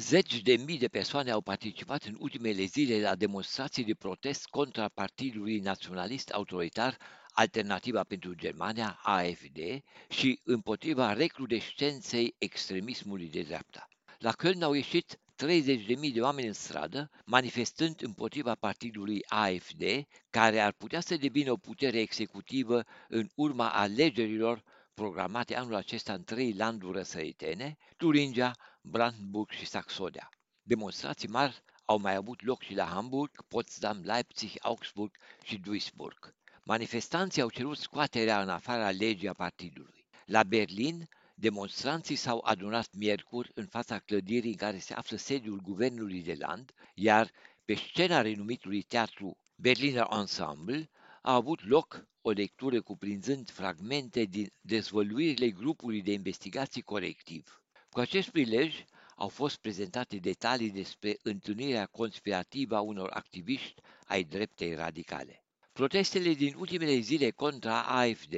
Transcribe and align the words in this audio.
Zeci 0.00 0.40
de 0.42 0.56
mii 0.56 0.78
de 0.78 0.88
persoane 0.88 1.30
au 1.30 1.40
participat 1.40 2.02
în 2.04 2.16
ultimele 2.18 2.64
zile 2.64 3.00
la 3.00 3.14
demonstrații 3.14 3.84
de 3.84 3.94
protest 3.94 4.46
contra 4.46 4.88
Partidului 4.88 5.58
Naționalist 5.58 6.30
Autoritar 6.30 6.96
Alternativa 7.30 8.04
pentru 8.04 8.34
Germania, 8.34 9.00
AFD, 9.02 9.58
și 10.08 10.40
împotriva 10.44 11.12
recrudescenței 11.12 12.34
extremismului 12.38 13.28
de 13.28 13.42
dreapta. 13.42 13.88
La 14.18 14.32
Köln 14.32 14.62
au 14.62 14.72
ieșit 14.72 15.18
30.000 15.44 16.12
de 16.12 16.20
oameni 16.20 16.46
în 16.46 16.52
stradă, 16.52 17.10
manifestând 17.24 18.02
împotriva 18.02 18.54
partidului 18.54 19.24
AFD, 19.28 19.82
care 20.30 20.60
ar 20.60 20.72
putea 20.72 21.00
să 21.00 21.16
devină 21.16 21.52
o 21.52 21.56
putere 21.56 22.00
executivă 22.00 22.84
în 23.08 23.28
urma 23.34 23.68
alegerilor 23.68 24.62
programate 24.94 25.56
anul 25.56 25.74
acesta 25.74 26.12
în 26.12 26.24
trei 26.24 26.52
landuri 26.52 26.96
răsăritene, 26.96 27.76
Turingia, 27.96 28.52
Brandenburg 28.82 29.50
și 29.50 29.66
Saxonia. 29.66 30.28
Demonstrații 30.62 31.28
mari 31.28 31.62
au 31.84 31.98
mai 31.98 32.14
avut 32.14 32.42
loc 32.42 32.62
și 32.62 32.74
la 32.74 32.84
Hamburg, 32.84 33.42
Potsdam, 33.48 34.00
Leipzig, 34.02 34.50
Augsburg 34.58 35.16
și 35.42 35.58
Duisburg. 35.58 36.34
Manifestanții 36.64 37.42
au 37.42 37.50
cerut 37.50 37.76
scoaterea 37.76 38.42
în 38.42 38.48
afara 38.48 38.90
legii 38.90 39.28
a 39.28 39.32
partidului. 39.32 40.08
La 40.24 40.42
Berlin, 40.42 41.08
demonstranții 41.34 42.16
s-au 42.16 42.40
adunat 42.44 42.88
miercuri 42.92 43.50
în 43.54 43.66
fața 43.66 43.98
clădirii 43.98 44.50
în 44.50 44.56
care 44.56 44.78
se 44.78 44.94
află 44.94 45.16
sediul 45.16 45.60
guvernului 45.60 46.22
de 46.22 46.34
land, 46.38 46.72
iar 46.94 47.30
pe 47.64 47.74
scena 47.74 48.20
renumitului 48.20 48.82
teatru 48.82 49.36
Berliner 49.56 50.06
Ensemble 50.10 50.90
a 51.22 51.34
avut 51.34 51.64
loc 51.64 52.08
o 52.20 52.30
lectură 52.30 52.80
cuprinzând 52.80 53.50
fragmente 53.50 54.24
din 54.24 54.52
dezvăluirile 54.60 55.50
grupului 55.50 56.02
de 56.02 56.12
investigații 56.12 56.82
colectiv. 56.82 57.59
Cu 57.90 58.00
acest 58.00 58.28
prilej 58.30 58.84
au 59.16 59.28
fost 59.28 59.56
prezentate 59.56 60.16
detalii 60.16 60.70
despre 60.70 61.16
întâlnirea 61.22 61.86
conspirativă 61.86 62.76
a 62.76 62.80
unor 62.80 63.10
activiști 63.12 63.82
ai 64.04 64.24
dreptei 64.24 64.74
radicale. 64.74 65.44
Protestele 65.72 66.32
din 66.32 66.54
ultimele 66.58 66.98
zile 66.98 67.30
contra 67.30 67.82
AFD 67.82 68.34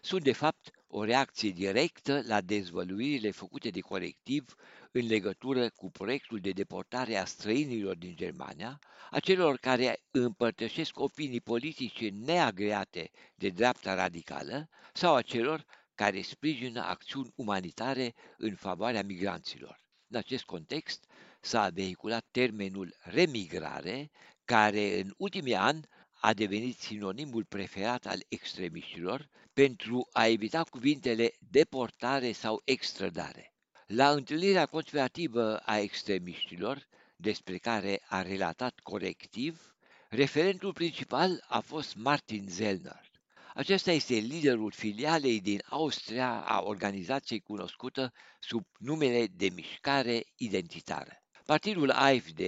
sunt 0.00 0.22
de 0.22 0.32
fapt 0.32 0.70
o 0.86 1.04
reacție 1.04 1.50
directă 1.50 2.22
la 2.26 2.40
dezvăluirile 2.40 3.30
făcute 3.30 3.70
de 3.70 3.80
colectiv 3.80 4.54
în 4.90 5.06
legătură 5.06 5.70
cu 5.70 5.90
proiectul 5.90 6.38
de 6.38 6.50
deportare 6.50 7.16
a 7.16 7.24
străinilor 7.24 7.96
din 7.96 8.16
Germania, 8.16 8.78
a 9.10 9.20
celor 9.20 9.56
care 9.56 10.00
împărtășesc 10.10 10.98
opinii 10.98 11.40
politice 11.40 12.08
neagreate 12.08 13.10
de 13.34 13.48
dreapta 13.48 13.94
radicală 13.94 14.68
sau 14.92 15.14
a 15.14 15.22
celor 15.22 15.64
care 16.00 16.20
sprijină 16.22 16.80
acțiuni 16.80 17.32
umanitare 17.34 18.14
în 18.36 18.54
favoarea 18.54 19.02
migranților. 19.02 19.80
În 20.08 20.16
acest 20.16 20.44
context 20.44 21.04
s-a 21.40 21.68
vehiculat 21.68 22.26
termenul 22.30 22.96
remigrare, 23.00 24.10
care 24.44 25.00
în 25.00 25.14
ultimii 25.16 25.54
ani 25.54 25.86
a 26.20 26.32
devenit 26.32 26.78
sinonimul 26.78 27.44
preferat 27.44 28.06
al 28.06 28.24
extremiștilor 28.28 29.28
pentru 29.52 30.08
a 30.12 30.26
evita 30.26 30.62
cuvintele 30.62 31.32
deportare 31.38 32.32
sau 32.32 32.62
extradare. 32.64 33.52
La 33.86 34.10
întâlnirea 34.10 34.66
conspirativă 34.66 35.56
a 35.56 35.78
extremiștilor, 35.78 36.86
despre 37.16 37.58
care 37.58 38.02
a 38.08 38.22
relatat 38.22 38.78
corectiv, 38.82 39.74
referentul 40.08 40.72
principal 40.72 41.44
a 41.48 41.60
fost 41.60 41.96
Martin 41.96 42.46
Zellner. 42.48 43.09
Acesta 43.54 43.92
este 43.92 44.14
liderul 44.14 44.70
filialei 44.70 45.40
din 45.40 45.62
Austria 45.68 46.40
a 46.40 46.62
organizației 46.62 47.40
cunoscută 47.40 48.12
sub 48.40 48.66
numele 48.78 49.26
de 49.26 49.48
Mișcare 49.54 50.24
Identitară. 50.36 51.22
Partidul 51.44 51.90
AFD 51.90 52.40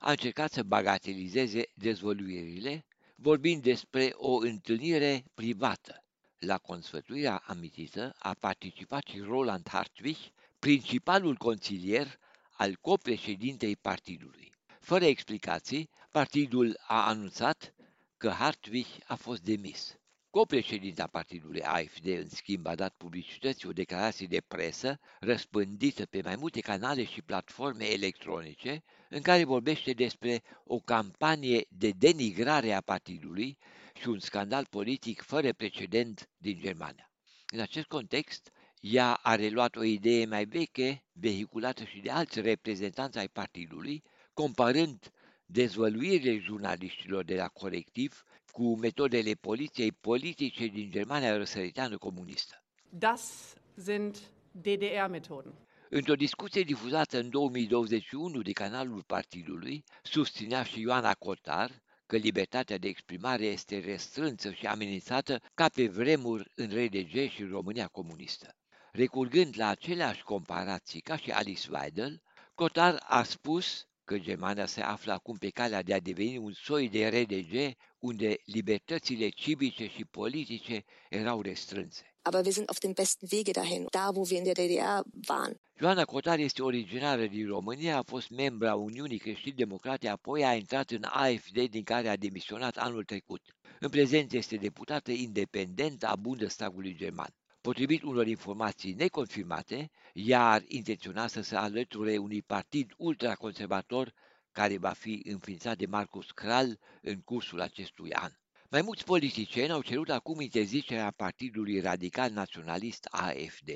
a 0.00 0.10
încercat 0.10 0.52
să 0.52 0.62
bagatelizeze 0.62 1.64
dezvăluirile, 1.74 2.86
vorbind 3.14 3.62
despre 3.62 4.12
o 4.14 4.36
întâlnire 4.36 5.24
privată. 5.34 6.04
La 6.38 6.58
consfătuirea 6.58 7.42
amintită 7.46 8.14
a 8.18 8.34
participat 8.34 9.02
și 9.06 9.18
Roland 9.18 9.68
Hartwig, 9.68 10.16
principalul 10.58 11.34
consilier 11.34 12.18
al 12.50 12.76
copreședintei 12.80 13.76
partidului. 13.76 14.52
Fără 14.80 15.04
explicații, 15.04 15.90
partidul 16.10 16.76
a 16.86 17.08
anunțat 17.08 17.74
că 18.16 18.28
Hartwig 18.28 18.86
a 19.06 19.14
fost 19.14 19.42
demis. 19.42 19.96
Copreședinta 20.32 21.06
partidului 21.06 21.62
AFD, 21.62 22.06
în 22.06 22.28
schimb, 22.28 22.66
a 22.66 22.74
dat 22.74 22.94
publicității 22.96 23.68
o 23.68 23.72
declarație 23.72 24.26
de 24.26 24.40
presă 24.40 24.98
răspândită 25.20 26.06
pe 26.06 26.20
mai 26.24 26.36
multe 26.36 26.60
canale 26.60 27.04
și 27.04 27.22
platforme 27.22 27.84
electronice, 27.84 28.82
în 29.08 29.20
care 29.20 29.44
vorbește 29.44 29.92
despre 29.92 30.42
o 30.64 30.78
campanie 30.78 31.66
de 31.68 31.90
denigrare 31.90 32.72
a 32.72 32.80
partidului 32.80 33.58
și 34.00 34.08
un 34.08 34.18
scandal 34.18 34.66
politic 34.70 35.22
fără 35.22 35.52
precedent 35.52 36.28
din 36.36 36.60
Germania. 36.60 37.10
În 37.52 37.60
acest 37.60 37.86
context, 37.86 38.52
ea 38.80 39.14
a 39.14 39.34
reluat 39.34 39.76
o 39.76 39.82
idee 39.82 40.26
mai 40.26 40.44
veche, 40.44 41.04
vehiculată 41.12 41.84
și 41.84 41.98
de 42.00 42.10
alți 42.10 42.40
reprezentanți 42.40 43.18
ai 43.18 43.28
partidului, 43.28 44.02
comparând 44.32 45.12
dezvăluirile 45.46 46.38
jurnaliștilor 46.38 47.24
de 47.24 47.34
la 47.34 47.48
colectiv 47.48 48.24
cu 48.52 48.76
metodele 48.76 49.32
poliției 49.32 49.92
politice 49.92 50.66
din 50.66 50.90
Germania 50.90 51.36
răsăriteană 51.36 51.98
comunistă. 51.98 52.64
Das 52.88 53.54
sind 53.76 54.16
DDR-Methoden. 54.50 55.52
Într-o 55.90 56.14
discuție 56.14 56.62
difuzată 56.62 57.18
în 57.18 57.30
2021 57.30 58.42
de 58.42 58.52
canalul 58.52 59.02
partidului, 59.06 59.84
susținea 60.02 60.62
și 60.62 60.80
Ioana 60.80 61.14
Cotar 61.14 61.82
că 62.06 62.16
libertatea 62.16 62.78
de 62.78 62.88
exprimare 62.88 63.44
este 63.44 63.78
restrânsă 63.78 64.52
și 64.52 64.66
amenințată 64.66 65.40
ca 65.54 65.68
pe 65.68 65.86
vremuri 65.88 66.50
în 66.54 66.68
RDG 66.68 67.30
și 67.30 67.44
România 67.50 67.86
comunistă. 67.86 68.56
Recurgând 68.92 69.54
la 69.58 69.68
aceleași 69.68 70.22
comparații 70.22 71.00
ca 71.00 71.16
și 71.16 71.30
Alice 71.30 71.68
Weidel, 71.72 72.22
Cotar 72.54 73.04
a 73.08 73.22
spus 73.22 73.86
că 74.12 74.18
Germania 74.18 74.66
se 74.66 74.80
află 74.80 75.12
acum 75.12 75.36
pe 75.36 75.48
calea 75.48 75.82
de 75.82 75.94
a 75.94 76.00
deveni 76.00 76.36
un 76.36 76.52
soi 76.52 76.88
de 76.88 77.08
RDG 77.08 77.76
unde 77.98 78.36
libertățile 78.44 79.28
civice 79.28 79.86
și 79.86 80.04
politice 80.04 80.84
erau 81.08 81.40
restrânse. 81.40 82.02
Aber 82.22 82.44
wir 82.44 82.52
sind 82.52 82.68
auf 82.68 82.78
dem 82.78 82.92
besten 82.92 83.28
Wege 83.32 83.52
dahin, 83.52 83.86
da 83.90 84.10
wo 84.14 84.22
wir 84.30 84.38
in 84.38 84.44
der 84.44 84.54
DDR 84.54 85.02
waren. 85.28 85.60
Joana 85.80 86.04
Cotar 86.04 86.38
este 86.38 86.62
originară 86.62 87.26
din 87.26 87.46
România, 87.46 87.96
a 87.96 88.02
fost 88.02 88.30
membra 88.30 88.70
a 88.70 88.74
Uniunii 88.74 89.18
Creștini-Democrate, 89.18 90.08
apoi 90.08 90.44
a 90.44 90.54
intrat 90.54 90.90
în 90.90 91.04
AFD 91.04 91.68
din 91.68 91.82
care 91.82 92.08
a 92.08 92.16
demisionat 92.16 92.76
anul 92.76 93.04
trecut. 93.04 93.42
În 93.80 93.88
prezent 93.88 94.32
este 94.32 94.56
deputată 94.56 95.10
independentă 95.10 96.06
a 96.06 96.16
Bundestagului 96.16 96.94
german. 96.94 97.34
Potrivit 97.62 98.02
unor 98.02 98.26
informații 98.26 98.92
neconfirmate, 98.92 99.90
ea 100.12 100.50
ar 100.50 100.62
intenționa 100.66 101.26
să 101.26 101.40
se 101.40 101.56
alăture 101.56 102.16
unui 102.18 102.42
partid 102.42 102.92
ultraconservator 102.96 104.12
care 104.52 104.78
va 104.78 104.90
fi 104.90 105.22
înființat 105.24 105.76
de 105.76 105.86
Marcus 105.86 106.30
Kral 106.30 106.78
în 107.02 107.20
cursul 107.20 107.60
acestui 107.60 108.12
an. 108.12 108.30
Mai 108.70 108.82
mulți 108.82 109.04
politicieni 109.04 109.70
au 109.70 109.82
cerut 109.82 110.10
acum 110.10 110.40
interzicerea 110.40 111.10
Partidului 111.10 111.80
Radical 111.80 112.30
Naționalist 112.30 113.04
AFD. 113.10 113.70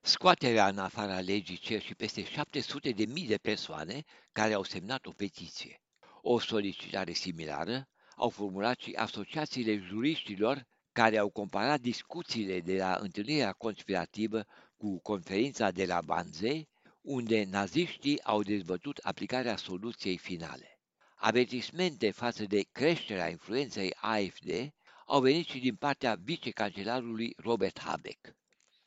Scoaterea 0.00 0.68
în 0.68 0.78
afara 0.78 1.20
legii 1.20 1.56
cer 1.56 1.80
și 1.80 1.94
peste 1.94 2.24
700 2.24 2.90
de 2.90 3.04
mii 3.04 3.26
de 3.26 3.36
persoane 3.36 4.04
care 4.32 4.52
au 4.52 4.62
semnat 4.62 5.06
o 5.06 5.10
petiție. 5.10 5.82
O 6.20 6.38
solicitare 6.38 7.12
similară 7.12 7.88
au 8.16 8.28
formulat 8.28 8.78
și 8.78 8.92
asociațiile 8.92 9.76
juriștilor 9.76 10.66
care 11.00 11.18
au 11.18 11.30
comparat 11.30 11.80
discuțiile 11.80 12.60
de 12.60 12.76
la 12.76 12.98
întâlnirea 13.00 13.52
conspirativă 13.52 14.46
cu 14.76 15.00
conferința 15.00 15.70
de 15.70 15.84
la 15.84 16.00
Banze, 16.00 16.68
unde 17.00 17.44
naziștii 17.44 18.22
au 18.22 18.42
dezbătut 18.42 18.98
aplicarea 18.98 19.56
soluției 19.56 20.18
finale. 20.18 20.80
Avertismente 21.16 22.10
față 22.10 22.44
de 22.44 22.60
creșterea 22.72 23.28
influenței 23.30 23.94
AFD 24.00 24.72
au 25.06 25.20
venit 25.20 25.46
și 25.46 25.58
din 25.58 25.74
partea 25.74 26.14
vicecancelarului 26.22 27.34
Robert 27.36 27.80
Habeck. 27.80 28.36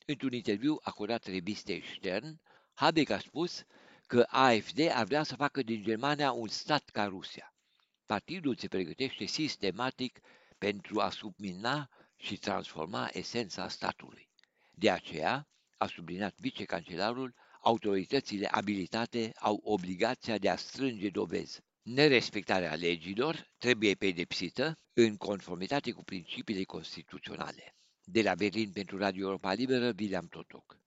Într-un 0.06 0.33
interviu 0.33 0.77
acordat 0.81 1.25
revistei 1.25 1.83
Stern, 1.98 2.42
Habeck 2.74 3.10
a 3.10 3.19
spus 3.19 3.63
că 4.07 4.25
AFD 4.27 4.80
ar 4.92 5.06
vrea 5.06 5.24
să 5.24 5.36
facă 5.36 5.62
din 5.62 5.81
Germania 5.81 6.31
un 6.31 6.48
stat 6.48 6.89
ca 6.89 7.06
Rusia. 7.06 7.54
Partidul 8.06 8.56
se 8.56 8.68
pregătește 8.68 9.25
sistematic 9.25 10.19
pentru 10.57 11.00
a 11.00 11.10
submina 11.10 11.89
și 12.24 12.38
transforma 12.38 13.10
esența 13.12 13.68
statului. 13.68 14.30
De 14.72 14.90
aceea, 14.90 15.48
a 15.78 15.88
subliniat 15.88 16.36
vicecancelarul, 16.40 17.34
autoritățile 17.62 18.48
abilitate 18.48 19.31
au 19.36 19.62
obligația 19.64 20.38
de 20.38 20.50
a 20.50 20.56
strânge 20.56 21.10
dovezi. 21.10 21.62
Nerespectarea 21.81 22.75
legilor 22.75 23.52
trebuie 23.58 23.94
pedepsită 23.94 24.78
în 24.94 25.18
conformitate 25.18 25.92
cu 25.92 26.04
principiile 26.04 26.64
constituționale. 26.64 27.75
De 28.04 28.22
la 28.22 28.36
Berlin 28.36 28.72
pentru 28.72 28.98
Radio 28.98 29.25
Europa 29.25 29.54
Liberă, 29.54 29.94
William 30.00 30.28
Totoc. 30.28 30.82